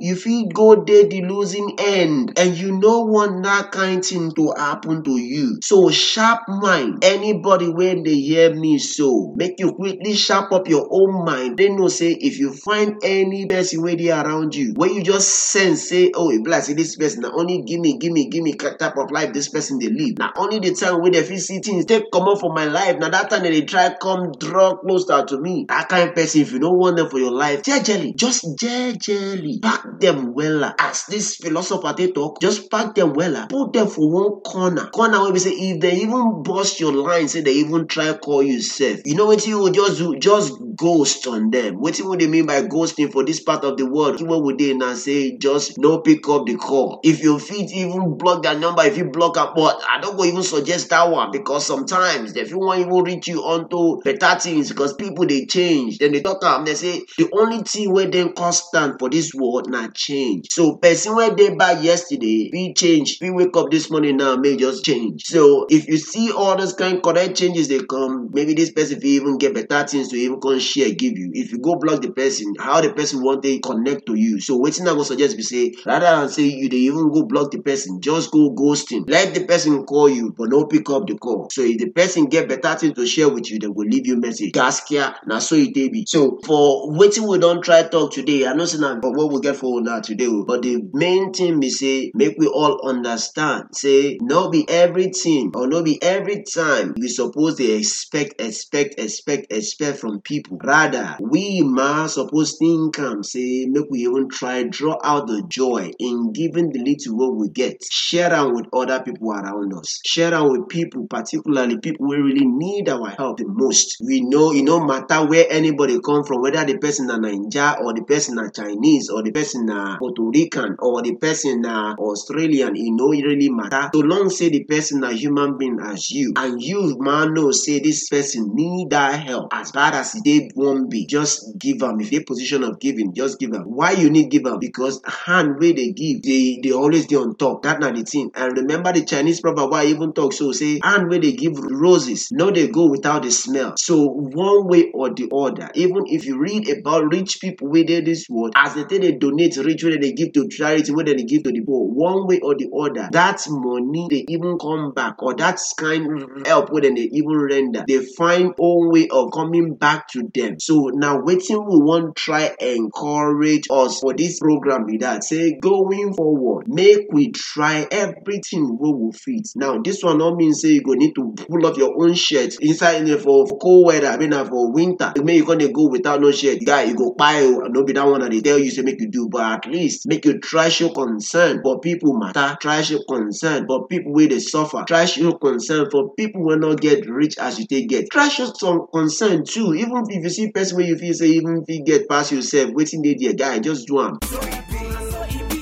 you 0.00 0.16
fit 0.16 0.52
go 0.54 0.76
dey 0.84 1.06
the 1.08 1.22
losing 1.22 1.76
end 1.78 2.32
and 2.38 2.56
you 2.56 2.72
no 2.78 3.02
want 3.04 3.42
that 3.44 3.70
kind 3.72 4.04
thing 4.04 4.32
to 4.32 4.52
happen 4.56 5.02
to 5.04 5.12
you. 5.16 5.58
So 5.62 5.90
sharp 5.90 6.40
mind. 6.48 7.02
Anybody 7.04 7.68
wey 7.68 8.02
dey 8.02 8.14
hear 8.20 8.54
me 8.54 8.78
so 8.78 9.32
make 9.36 9.58
you 9.58 9.72
quickly 9.72 10.14
sharp 10.14 10.52
up 10.52 10.68
your 10.68 10.86
own 10.90 11.24
mind. 11.24 11.56
Dey 11.56 11.68
know 11.68 11.88
say 11.88 12.12
if 12.12 12.38
you 12.38 12.52
find 12.52 12.96
any 13.02 13.46
person 13.46 13.82
wey 13.82 13.96
dey 13.96 14.10
around 14.10 14.54
you 14.54 14.74
wey 14.76 14.88
you 14.92 15.02
just 15.02 15.28
sense 15.28 15.88
say 15.88 16.10
oh 16.14 16.30
say 16.60 16.72
this 16.74 16.96
person 16.96 17.24
only 17.24 17.62
gimme 17.62 17.98
gimme 17.98 18.28
gimme 18.28 18.54
type 18.54 18.96
of 18.96 19.10
life 19.10 19.32
this 19.32 19.48
person 19.48 19.78
dey 19.78 19.88
live. 19.88 20.18
Na 20.18 20.32
only 20.36 20.58
the 20.58 20.74
time 20.74 21.00
wey 21.02 21.10
dem 21.10 21.24
fit 21.24 21.40
see 21.40 21.58
things 21.60 21.84
take 21.84 22.10
comot 22.12 22.40
for 22.40 22.52
my 22.52 22.64
life 22.64 22.98
na 22.98 23.08
that 23.08 23.30
time 23.30 23.42
dey 23.42 23.62
try 23.64 23.94
come 24.00 24.32
draw 24.38 24.76
closer 24.76 25.24
to 25.24 25.38
me 25.40 25.65
that 25.68 25.88
kind 25.88 26.08
of 26.08 26.14
person 26.14 26.40
if 26.42 26.52
you 26.52 26.58
no 26.58 26.70
want 26.70 26.96
them 26.96 27.08
for 27.08 27.18
your 27.18 27.32
life. 27.32 27.62
Jejely 27.62 28.14
just 28.16 28.44
jejely. 28.58 29.60
Pack 29.62 29.84
them 30.00 30.34
wella. 30.34 30.74
As 30.78 31.04
this 31.06 31.36
philosopher 31.36 31.92
take 31.96 32.14
talk 32.14 32.40
just 32.40 32.70
pack 32.70 32.94
them 32.94 33.12
wella. 33.14 33.48
Put 33.48 33.72
them 33.72 33.88
for 33.88 34.10
one 34.10 34.40
corner. 34.42 34.86
Corner 34.90 35.24
wey 35.24 35.32
be 35.32 35.38
say 35.38 35.50
if 35.50 35.80
dem 35.80 35.94
even 35.96 36.42
burst 36.42 36.80
your 36.80 36.92
line 36.92 37.28
say 37.28 37.42
dem 37.42 37.54
even 37.54 37.86
try 37.86 38.12
call 38.14 38.42
you 38.42 38.60
sef 38.60 39.00
you 39.04 39.14
know 39.14 39.26
wetin 39.28 39.48
you 39.48 39.58
go 39.58 39.70
just 39.72 39.98
do? 39.98 40.16
Just 40.18 40.52
ghost 40.76 41.26
on 41.26 41.50
them. 41.50 41.76
Wetin 41.76 42.08
we 42.10 42.16
dey 42.16 42.26
mean 42.26 42.46
by 42.46 42.62
ghosting 42.62 43.12
for 43.12 43.24
this 43.24 43.40
part 43.40 43.64
of 43.64 43.76
the 43.76 43.86
world? 43.86 44.20
Wey 44.20 44.38
we 44.40 44.54
dey 44.56 44.74
na 44.74 44.94
say 44.94 45.36
just 45.36 45.78
no 45.78 46.00
pick 46.00 46.28
up 46.28 46.46
the 46.46 46.56
call. 46.56 47.00
If 47.02 47.22
you 47.22 47.38
fit 47.38 47.72
even 47.72 48.16
block 48.16 48.42
their 48.42 48.58
number 48.58 48.84
if 48.84 48.96
you 48.96 49.06
block 49.10 49.36
am 49.36 49.48
but 49.54 49.80
i 49.88 50.00
no 50.00 50.14
go 50.14 50.24
even 50.24 50.42
suggest 50.42 50.90
that 50.90 51.10
one 51.10 51.30
because 51.30 51.66
sometimes 51.66 52.32
dem 52.32 52.46
fit 52.46 52.56
wan 52.56 52.78
even 52.80 53.02
reach 53.02 53.28
you 53.28 53.42
unto 53.44 54.00
better 54.02 54.38
things 54.38 54.68
because 54.68 54.94
people 54.94 55.24
dey 55.24 55.46
change 55.46 55.55
dem 55.98 56.12
they 56.12 56.20
talk 56.22 56.44
am 56.44 56.64
they 56.64 56.74
say 56.74 57.02
the 57.18 57.28
only 57.32 57.58
thing 57.62 57.92
wey 57.92 58.06
dey 58.06 58.28
constant 58.32 58.98
for 58.98 59.08
this 59.10 59.32
world 59.34 59.68
na 59.70 59.88
change 59.94 60.46
so 60.50 60.76
person 60.76 61.14
where 61.16 61.34
they 61.34 61.54
bad 61.54 61.82
yesterday 61.82 62.50
fit 62.52 62.76
change 62.76 63.18
We 63.20 63.30
wake 63.30 63.56
up 63.56 63.70
this 63.70 63.90
morning 63.90 64.16
now 64.18 64.36
may 64.36 64.56
just 64.56 64.84
change. 64.84 65.22
So 65.24 65.66
if 65.70 65.86
you 65.88 65.96
see 65.96 66.30
all 66.32 66.56
those 66.56 66.74
kind 66.74 66.96
of 66.96 67.02
correct 67.02 67.36
changes 67.36 67.68
they 67.68 67.80
come, 67.80 68.30
maybe 68.32 68.54
this 68.54 68.70
person 68.72 68.98
will 68.98 69.06
even 69.06 69.38
get 69.38 69.54
better 69.54 69.86
things 69.86 70.08
to 70.08 70.16
even 70.16 70.40
come 70.40 70.58
share 70.58 70.90
give 70.92 71.16
you. 71.16 71.30
If 71.34 71.52
you 71.52 71.58
go 71.58 71.76
block 71.76 72.02
the 72.02 72.10
person, 72.10 72.54
how 72.58 72.80
the 72.80 72.92
person 72.92 73.22
want 73.22 73.42
to 73.42 73.58
connect 73.60 74.06
to 74.06 74.14
you. 74.14 74.40
So 74.40 74.56
waiting 74.58 74.86
I 74.88 74.92
go 74.94 75.02
suggest 75.02 75.36
we 75.36 75.42
say 75.42 75.72
rather 75.84 76.06
than 76.06 76.28
say 76.28 76.44
you 76.44 76.68
they 76.68 76.76
even 76.76 77.10
go 77.10 77.24
block 77.24 77.50
the 77.50 77.60
person, 77.60 78.00
just 78.00 78.30
go 78.30 78.50
ghosting. 78.50 79.08
Let 79.08 79.34
the 79.34 79.44
person 79.44 79.84
call 79.84 80.08
you, 80.08 80.32
but 80.36 80.50
no 80.50 80.66
pick 80.66 80.88
up 80.90 81.06
the 81.06 81.16
call. 81.16 81.48
So 81.52 81.62
if 81.62 81.78
the 81.78 81.90
person 81.90 82.26
get 82.26 82.48
better 82.48 82.74
things 82.76 82.94
to 82.94 83.06
share 83.06 83.28
with 83.28 83.50
you, 83.50 83.58
they 83.58 83.66
will 83.68 83.86
leave 83.86 84.06
you 84.06 84.16
message. 84.18 84.52
Gaskia, 84.52 85.14
now 85.26 85.38
so 85.46 85.56
it 85.56 85.74
be. 85.74 86.04
So 86.06 86.38
for 86.44 86.90
waiting 86.96 87.26
we 87.26 87.38
don't 87.38 87.62
try 87.62 87.82
talk 87.84 88.12
today. 88.12 88.46
I 88.46 88.54
know 88.54 88.64
say 88.64 88.78
now, 88.78 88.98
but 89.00 89.12
what 89.12 89.32
we 89.32 89.40
get 89.40 89.56
for 89.56 89.80
now 89.80 90.00
today. 90.00 90.28
But 90.46 90.62
the 90.62 90.82
main 90.92 91.32
thing 91.32 91.60
we 91.60 91.70
say 91.70 92.10
make 92.14 92.34
we 92.38 92.46
all 92.46 92.86
understand. 92.88 93.64
Say 93.72 94.18
no 94.20 94.50
be 94.50 94.68
everything 94.68 95.52
or 95.54 95.66
no 95.66 95.82
be 95.82 96.02
every 96.02 96.42
time 96.42 96.94
we 96.98 97.08
suppose 97.08 97.56
they 97.56 97.72
expect, 97.72 98.40
expect, 98.40 98.98
expect, 98.98 99.52
expect 99.52 99.98
from 99.98 100.20
people. 100.22 100.58
Rather, 100.62 101.16
we 101.20 101.62
man 101.62 102.08
suppose 102.08 102.56
think 102.58 102.98
am 102.98 103.22
say 103.22 103.66
make 103.68 103.84
we 103.90 104.00
even 104.00 104.28
try 104.28 104.64
draw 104.64 104.96
out 105.04 105.26
the 105.26 105.42
joy 105.48 105.90
in 105.98 106.32
giving 106.32 106.70
the 106.72 106.80
little 106.80 107.16
what 107.16 107.36
we 107.36 107.48
get. 107.50 107.76
Share 107.90 108.32
am 108.32 108.54
with 108.54 108.66
other 108.72 109.00
people 109.02 109.32
around 109.32 109.72
us. 109.74 110.00
Share 110.04 110.34
am 110.34 110.48
with 110.50 110.68
people, 110.68 111.06
particularly 111.08 111.78
people 111.78 112.06
wey 112.08 112.16
really 112.16 112.46
need 112.46 112.88
our 112.88 113.08
help 113.10 113.38
the 113.38 113.44
most. 113.46 113.96
We 114.04 114.20
know 114.22 114.52
e 114.52 114.62
no 114.62 114.84
matter 114.84 115.26
where 115.26 115.35
anybody 115.50 116.00
come 116.00 116.24
from, 116.24 116.42
whether 116.42 116.64
the 116.64 116.78
person 116.78 117.06
na 117.06 117.18
Naija 117.18 117.80
or 117.80 117.94
the 117.94 118.02
person 118.02 118.36
na 118.36 118.48
Chinese 118.50 119.08
or 119.10 119.22
the 119.22 119.30
person 119.32 119.66
na 119.66 119.98
Puerto 119.98 120.22
Rican 120.32 120.76
or 120.78 121.02
the 121.02 121.14
person 121.16 121.60
na 121.62 121.94
Australian, 121.98 122.76
e 122.76 122.90
no 122.90 123.08
really 123.08 123.50
matter. 123.50 123.90
So 123.94 124.00
long 124.00 124.30
say 124.30 124.48
the 124.48 124.64
person 124.64 125.00
na 125.00 125.10
human 125.10 125.58
being 125.58 125.78
as 125.80 126.10
you 126.10 126.32
and 126.36 126.60
you 126.62 126.96
man 126.98 127.34
know 127.34 127.50
say 127.50 127.80
this 127.80 128.08
person 128.08 128.50
need 128.54 128.90
that 128.90 129.20
help 129.26 129.48
as 129.52 129.72
bad 129.72 129.94
as 129.94 130.12
dey 130.24 130.48
wan 130.54 130.88
be, 130.88 131.06
just 131.06 131.58
give 131.58 131.82
am. 131.82 132.00
If 132.00 132.10
dey 132.10 132.20
position 132.20 132.62
of 132.64 132.78
giving, 132.80 133.14
just 133.14 133.38
give 133.38 133.52
am. 133.54 133.62
Why 133.64 133.92
you 133.92 134.10
need 134.10 134.30
give 134.30 134.46
am? 134.46 134.58
Because 134.58 135.00
hand 135.06 135.56
wey 135.58 135.72
they 135.72 135.92
give, 135.92 136.22
they 136.22 136.58
dey 136.62 136.72
always 136.72 137.06
dey 137.06 137.16
on 137.16 137.36
top. 137.36 137.62
That 137.62 137.80
na 137.80 137.90
the 137.90 138.02
thing. 138.02 138.30
And 138.34 138.56
remember 138.56 138.92
the 138.92 139.04
Chinese 139.04 139.40
proverb 139.40 139.70
why 139.70 139.86
even 139.86 140.12
talk 140.12 140.32
so 140.32 140.52
say 140.52 140.80
hand 140.82 141.08
wey 141.10 141.18
they 141.18 141.32
give 141.32 141.56
roses 141.58 142.28
no 142.32 142.50
they 142.50 142.68
go 142.68 142.86
without 142.90 143.22
the 143.22 143.30
smell. 143.30 143.74
So 143.78 144.06
one 144.06 144.66
way 144.68 144.90
or 144.92 145.12
the 145.14 145.25
other, 145.32 145.70
even 145.74 146.04
if 146.06 146.24
you 146.26 146.38
read 146.38 146.68
about 146.68 147.12
rich 147.12 147.38
people 147.40 147.70
dey 147.72 148.00
this 148.00 148.26
world, 148.28 148.52
as 148.56 148.74
they 148.74 148.84
take 148.84 149.02
dey 149.02 149.12
donate 149.12 149.56
reach 149.58 149.84
wey 149.84 149.96
they 149.96 150.12
give 150.12 150.32
to 150.32 150.48
charity, 150.48 150.92
wey 150.92 151.04
they 151.04 151.14
give 151.24 151.42
to 151.44 151.50
the 151.52 151.60
poor, 151.62 151.86
one 151.86 152.26
way 152.26 152.40
or 152.40 152.54
the 152.54 152.68
other, 152.78 153.08
that 153.12 153.42
money 153.48 154.06
they 154.10 154.24
even 154.28 154.58
come 154.58 154.92
back 154.92 155.22
or 155.22 155.34
that 155.34 155.58
kind 155.78 156.22
of 156.22 156.46
help 156.46 156.70
wey 156.70 156.80
they 156.80 157.08
even 157.12 157.36
render, 157.36 157.84
they 157.86 158.04
find 158.16 158.54
own 158.58 158.90
way 158.90 159.08
of 159.10 159.30
coming 159.32 159.74
back 159.74 160.08
to 160.08 160.22
them. 160.34 160.58
So 160.60 160.90
na 160.94 161.16
wetin 161.16 161.66
we 161.68 161.78
wan 161.82 162.12
try 162.14 162.54
encourage 162.60 163.66
us 163.70 164.00
for 164.00 164.14
this 164.14 164.38
program 164.40 164.86
be 164.86 164.98
that 164.98 165.24
say 165.24 165.56
going 165.60 166.14
forward, 166.14 166.66
make 166.68 167.06
we 167.12 167.30
try 167.32 167.86
everything 167.90 168.76
wey 168.78 168.90
will 168.92 169.12
fit. 169.12 169.48
Now 169.54 169.78
this 169.82 170.02
one 170.02 170.18
no 170.18 170.34
mean 170.34 170.52
say 170.54 170.68
you 170.70 170.82
go 170.82 170.92
need 170.92 171.14
to 171.14 171.34
pull 171.48 171.66
off 171.66 171.76
your 171.76 171.94
own 172.02 172.14
shirt 172.14 172.56
inside 172.60 173.08
in 173.08 173.18
for, 173.18 173.46
for 173.46 173.58
cold 173.58 173.86
weather, 173.86 174.08
I 174.08 174.16
mean 174.16 174.32
for 174.32 174.72
winter. 174.72 175.12
Make 175.24 175.46
you 175.46 175.56
dey 175.56 175.72
go 175.72 175.88
without 175.88 176.20
no 176.20 176.30
shirt, 176.30 176.58
guy 176.64 176.84
you 176.84 176.94
go 176.94 177.14
kpai 177.14 177.42
oh, 177.42 177.62
o. 177.64 177.68
No 177.68 177.84
be 177.84 177.92
that 177.92 178.06
one 178.06 178.22
I 178.22 178.28
dey 178.28 178.40
tell 178.40 178.58
you 178.58 178.70
say 178.70 178.82
make 178.82 179.00
you 179.00 179.08
do, 179.08 179.28
but 179.28 179.64
at 179.66 179.70
least 179.70 180.06
make 180.06 180.24
you 180.24 180.38
try 180.40 180.68
show 180.68 180.90
concern 180.90 181.60
for 181.62 181.80
people 181.80 182.16
matter. 182.18 182.56
Try 182.60 182.82
show 182.82 183.02
concern 183.08 183.66
for 183.66 183.86
people 183.86 184.12
where 184.12 184.28
they 184.28 184.38
suffer. 184.38 184.84
Try 184.86 185.04
show 185.04 185.32
concern 185.32 185.88
for 185.90 186.12
people 186.14 186.42
will 186.44 186.58
not 186.58 186.80
get 186.80 187.08
rich 187.08 187.36
as 187.38 187.58
you 187.58 187.66
take 187.66 187.88
get. 187.88 188.10
Try 188.10 188.28
show 188.28 188.52
some 188.54 188.86
concern 188.92 189.44
too. 189.44 189.74
Even 189.74 190.04
if 190.08 190.22
you 190.24 190.30
see 190.30 190.50
person 190.50 190.76
where 190.78 190.86
you 190.86 190.96
feel 190.96 191.14
say 191.14 191.28
even 191.28 191.62
if 191.62 191.68
you 191.74 191.82
get 191.84 192.08
past 192.08 192.32
yourself, 192.32 192.70
waiting 192.72 193.02
there, 193.02 193.32
guy 193.34 193.58
just 193.58 193.86
do 193.86 193.96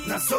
na 0.06 0.18
so 0.18 0.38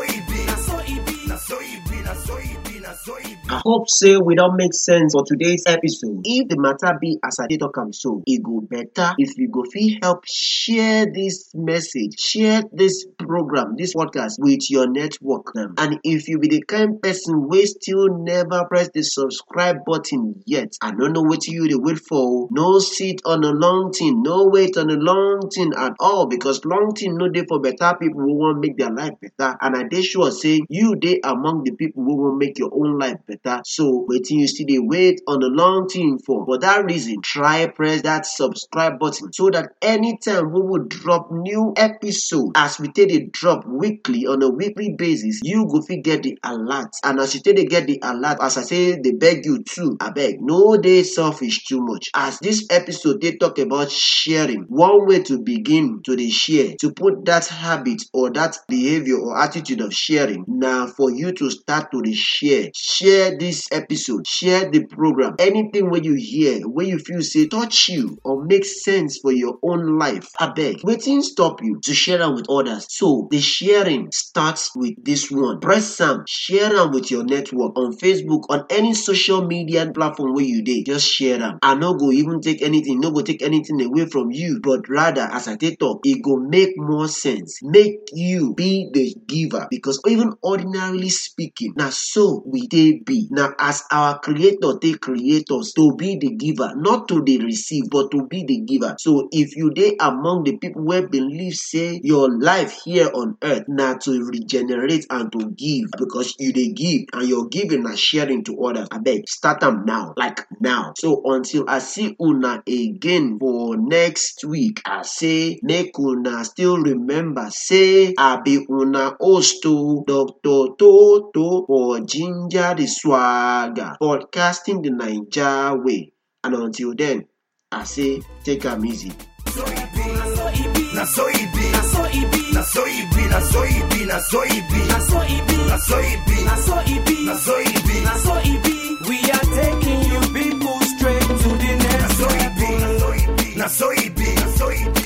hope 3.66 3.90
say 3.90 4.16
we 4.18 4.36
don 4.36 4.56
make 4.56 4.74
sense 4.74 5.14
for 5.14 5.24
today's 5.26 5.64
episode. 5.68 6.22
If 6.24 6.48
the 6.50 6.58
matter 6.60 6.98
be 7.02 7.18
as 7.26 7.40
I 7.40 7.48
dey 7.48 7.58
talk 7.58 7.76
am 7.80 7.92
so, 7.94 8.22
e 8.28 8.38
go 8.40 8.62
better 8.62 9.14
if 9.18 9.38
you 9.38 9.50
go 9.50 9.64
fit 9.72 10.00
help 10.04 10.24
share 10.28 11.06
this 11.12 11.50
message, 11.56 12.20
share 12.20 12.62
this 12.72 13.06
program, 13.18 13.76
this 13.78 13.94
podcast 13.96 14.34
with 14.38 14.70
your 14.70 14.90
network 14.90 15.52
dem. 15.54 15.74
And 15.78 16.00
if 16.04 16.28
you 16.28 16.38
be 16.40 16.48
the 16.48 16.62
kind 16.62 17.02
person 17.02 17.48
wey 17.48 17.66
still 17.66 18.10
never 18.20 18.66
press 18.66 18.90
the 18.94 19.02
subscribe 19.04 19.78
button 19.86 20.44
yet, 20.46 20.74
I 20.82 20.92
no 20.92 21.08
know 21.08 21.24
wetin 21.24 21.54
you 21.54 21.68
dey 21.68 21.76
wait 21.76 22.00
for. 22.00 22.48
No 22.52 22.80
sit 22.80 23.22
on 23.26 23.44
a 23.44 23.52
long 23.52 23.92
thing, 23.92 24.22
no 24.22 24.46
wait 24.46 24.78
on 24.78 24.90
a 24.90 24.96
long 24.96 25.50
thing 25.54 25.74
at 25.76 25.94
all 26.00 26.28
because 26.28 26.64
long 26.66 26.94
thing 26.94 27.18
no 27.18 27.30
dey 27.30 27.46
for 27.48 27.60
better 27.60 27.96
people 28.00 28.22
wey 28.26 28.34
wan 28.34 28.60
make 28.60 28.78
their 28.78 28.92
life 28.92 29.14
better. 29.22 29.58
And 29.62 29.76
I 29.76 29.84
dey 29.90 30.02
sure 30.04 30.32
say 30.32 30.62
you 30.70 30.96
dey 30.96 31.20
among 31.24 31.64
the 31.64 31.72
people 31.72 32.04
wey 32.06 32.14
wan 32.16 32.38
make 32.38 32.60
your 32.60 32.70
own 32.74 33.00
life 33.00 33.18
better. 33.28 33.55
So 33.64 34.06
waiting 34.08 34.40
you 34.40 34.48
still 34.48 34.66
dey 34.68 34.80
wait 34.80 35.22
on 35.28 35.44
a 35.44 35.48
long 35.48 35.88
thing 35.88 36.20
for? 36.26 36.46
For 36.46 36.58
that 36.60 36.86
reason, 36.86 37.22
try 37.22 37.68
press 37.68 38.02
that 38.04 38.26
subscribe 38.26 39.00
button 39.00 39.32
so 39.34 39.50
that 39.52 39.70
anytime 39.82 40.52
we 40.52 40.62
will 40.62 40.84
drop 40.86 41.32
new 41.32 41.74
episode 41.78 42.52
as 42.56 42.80
we 42.80 42.90
take 42.92 43.10
dey 43.10 43.28
drop 43.32 43.66
weekly 43.68 44.26
on 44.28 44.42
a 44.42 44.50
weekly 44.50 44.96
basis, 44.98 45.40
you 45.44 45.68
go 45.68 45.82
fit 45.82 46.04
get 46.04 46.24
the 46.24 46.38
alert. 46.44 46.90
And 47.04 47.20
as 47.20 47.36
you 47.36 47.42
take 47.42 47.56
dey 47.58 47.66
get 47.66 47.88
the 47.88 48.00
alert, 48.04 48.38
as 48.42 48.58
I 48.58 48.62
say 48.62 49.00
they 49.00 49.12
beg 49.12 49.46
you 49.46 49.64
too, 49.64 49.98
I 50.00 50.10
beg, 50.12 50.42
no 50.42 50.78
they 50.78 51.04
selfish 51.04 51.66
too 51.66 51.82
much. 51.82 52.10
As 52.16 52.40
this 52.40 52.66
episode 52.70 53.22
they 53.22 53.36
talk 53.38 53.58
about 53.60 53.92
sharing, 53.92 54.64
one 54.68 55.06
way 55.08 55.22
to 55.24 55.40
begin 55.42 56.02
to 56.06 56.16
the 56.16 56.30
share, 56.30 56.76
to 56.80 56.92
put 56.92 57.26
that 57.26 57.46
habit 57.48 58.02
or 58.14 58.32
that 58.32 58.58
behavior 58.68 59.18
or 59.18 59.38
attitude 59.40 59.82
of 59.82 59.94
sharing 59.94 60.44
now 60.48 60.88
for 60.88 61.12
you 61.12 61.32
to 61.34 61.50
start 61.50 61.92
to 61.92 62.02
the 62.02 62.14
share. 62.14 62.70
Share 62.76 63.38
this 63.38 63.45
episode, 63.72 64.26
share 64.28 64.70
the 64.70 64.86
program. 64.86 65.36
Anything 65.40 65.90
wey 65.90 66.02
you 66.04 66.16
hear, 66.16 66.60
wey 66.68 66.86
you 66.86 67.00
feel 67.00 67.22
say 67.22 67.48
touch 67.48 67.90
you 67.90 68.18
or 68.24 68.44
make 68.46 68.66
sense 68.66 69.20
for 69.22 69.32
your 69.32 69.58
own 69.64 69.98
life, 69.98 70.28
I 70.40 70.52
beg. 70.52 70.78
wetin 70.82 71.22
stop 71.22 71.62
you 71.64 71.80
to 71.84 71.94
share 71.94 72.22
am 72.22 72.36
with 72.36 72.46
others? 72.50 72.86
So 72.90 73.28
the 73.32 73.40
sharing 73.40 74.10
starts 74.12 74.72
with 74.76 74.94
this 75.04 75.30
one. 75.32 75.60
Press 75.60 76.00
am, 76.02 76.24
share 76.28 76.70
them 76.70 76.92
with 76.92 77.12
your 77.12 77.24
network 77.24 77.78
on 77.78 77.94
Facebook, 77.98 78.44
on 78.50 78.66
any 78.70 78.94
social 78.94 79.46
media 79.46 79.92
platform 79.92 80.34
where 80.34 80.46
you 80.46 80.64
did. 80.64 80.86
Just 80.86 81.08
share 81.08 81.38
them. 81.38 81.60
I 81.62 81.76
no 81.76 81.94
go 81.96 82.12
even 82.12 82.42
take 82.42 82.62
anything, 82.62 83.00
no 83.00 83.12
go 83.12 83.22
take 83.22 83.42
anything 83.42 83.82
away 83.82 84.06
from 84.08 84.32
you, 84.32 84.60
but 84.62 84.88
rather 84.90 85.22
as 85.22 85.48
I 85.48 85.56
take 85.56 85.80
talk, 85.80 86.02
it 86.04 86.22
go 86.24 86.38
make 86.38 86.74
more 86.78 87.08
sense. 87.08 87.60
Make 87.64 88.00
you 88.14 88.54
be 88.56 88.90
the 88.94 89.16
giver 89.28 89.68
because 89.70 90.00
even 90.08 90.34
ordinarily 90.44 91.10
speaking, 91.10 91.74
now 91.76 91.90
so 91.90 92.44
we 92.46 92.68
dey 92.68 93.00
be. 93.06 93.25
Na 93.32 93.52
as 93.60 93.84
our 93.92 94.20
creator 94.20 94.78
take 94.82 95.02
create 95.02 95.50
us 95.52 95.74
to 95.74 95.96
be 95.96 96.18
the 96.18 96.32
giver, 96.36 96.74
not 96.76 97.08
to 97.10 97.22
the 97.24 97.40
receive, 97.40 97.90
but 97.90 98.12
to 98.12 98.26
be 98.28 98.44
the 98.46 98.60
giver. 98.62 98.96
So 99.00 99.28
if 99.32 99.56
you 99.56 99.72
dey 99.72 99.96
among 100.00 100.44
the 100.44 100.58
people 100.58 100.84
wey 100.84 101.06
believe 101.06 101.54
say 101.54 102.00
your 102.04 102.30
life 102.30 102.82
here 102.84 103.10
on 103.14 103.38
earth 103.44 103.64
now 103.68 103.96
to 104.04 104.24
regenerate 104.26 105.06
and 105.10 105.32
to 105.32 105.52
give 105.52 105.90
because 105.98 106.36
you 106.40 106.54
dey 106.54 106.70
give 106.74 107.02
and 107.14 107.28
your 107.28 107.48
giving 107.48 107.84
na 107.84 107.96
sharing 107.96 108.44
to 108.46 108.60
others, 108.64 108.88
I 108.92 108.98
beg 109.00 109.28
start 109.28 109.64
am 109.64 109.86
now, 109.86 110.14
like 110.18 110.46
now. 110.60 110.94
So 110.98 111.22
until 111.26 111.66
I 111.68 111.80
see 111.80 112.16
una 112.22 112.64
again 112.68 113.38
for 113.40 113.78
next 113.78 114.44
week, 114.46 114.82
I 114.86 115.02
say 115.04 115.60
make 115.64 115.98
una 116.00 116.44
still 116.46 116.78
remember 116.78 117.48
say 117.50 118.14
I 118.18 118.38
be 118.44 118.66
una 118.70 119.16
osto 119.22 119.76
o, 119.76 120.04
Dr. 120.08 120.76
Toto 120.78 121.66
for 121.66 122.00
Ginger 122.02 122.74
the 122.76 122.88
Swagger, 123.16 123.96
podcasting 124.02 124.84
the 124.84 124.90
Naija 124.90 125.82
way. 125.82 126.12
And 126.44 126.54
until 126.54 126.94
then, 126.94 127.26
I 127.72 127.86
say 127.86 128.22
take 128.44 128.66
am 128.66 128.86
easy. 128.86 129.10
So 129.48 129.64
it 129.66 129.88
be, 129.96 130.04
na 130.12 130.26
so 130.26 130.48
it 130.52 130.76
be, 130.76 131.72
na 131.72 131.82
so 131.82 132.04
it 132.04 132.32
be, 132.34 132.52
na 132.52 132.62
so 132.62 132.84
it 132.84 133.10
be, 133.16 133.30
na 133.30 133.40
so 133.40 133.64
it 133.64 133.72
be, 133.72 134.06
na 134.06 134.20
so 134.20 134.42
it 134.44 134.68
be, 134.68 134.84
Na 134.86 134.98
so 135.00 135.20
it 135.24 135.48
be, 135.48 135.64
na 135.64 135.78
so 135.78 135.98
it 136.00 136.26
be, 136.28 136.44
na 136.44 136.56
so 136.58 136.76
it 136.76 137.06
be, 137.08 137.26
na 137.26 137.36
so 137.38 137.56
it 137.56 137.86
be, 137.88 138.04
na 138.04 138.16
so 138.18 138.36
it 138.36 138.64
be. 138.64 138.76
We 139.08 139.18
are 139.32 139.48
taking 139.56 140.02
you 140.12 140.20
people 140.36 140.80
straight 140.82 141.22
to 141.22 141.50
the 141.56 141.72
next 141.88 142.18
so 142.20 142.28
it 142.28 142.52
be, 142.60 142.68
na 142.84 142.90
so 143.00 143.12
it 143.14 143.38
be, 143.38 143.56
na 143.56 143.68
so 143.68 143.92
it 143.92 144.15
be, 144.15 144.15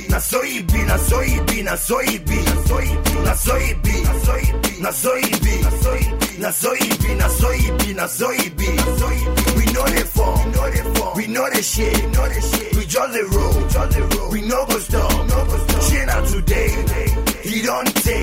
na 0.10 0.20
soibi, 0.20 0.80
na 0.86 0.98
soibi, 0.98 1.64
na 1.64 1.76
soibi, 1.78 2.36
na 2.44 2.56
soibi, 2.68 3.24
na 3.24 3.34
soibi, 3.36 3.94
na 4.04 4.14
soibi, 4.26 4.82
na 4.82 4.92
soibi, 4.92 5.54
na 5.62 5.72
soibi, 5.72 6.40
na 6.40 6.52
soibi, 6.52 7.16
na 7.20 7.28
soibi, 7.30 7.94
na 7.96 8.08
soibi, 8.08 8.68
na 8.76 8.84
soibi. 9.00 9.56
We 9.58 9.66
know 9.74 9.86
the 9.86 10.06
form, 10.14 10.52
we 11.16 11.28
know 11.28 11.48
the 11.50 11.62
shit, 11.62 12.76
we 12.76 12.86
just 12.86 13.14
the 13.14 13.24
road, 13.36 14.32
we 14.32 14.42
know 14.42 14.66
go 14.66 14.80
stop. 14.80 15.12
Shit 15.90 16.10
out 16.10 16.28
today, 16.28 16.70
he 17.44 17.62
don't 17.62 17.96
take. 18.04 18.19